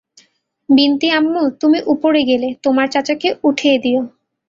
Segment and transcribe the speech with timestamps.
[0.69, 4.01] বিন্তি আম্মু, তুমি ঊপরে গেলে, তোমার চাচাকে উঠিয়ে দিও।